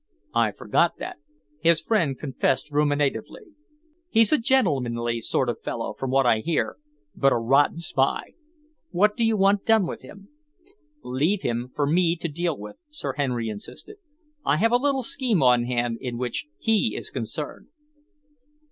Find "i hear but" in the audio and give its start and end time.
6.25-7.31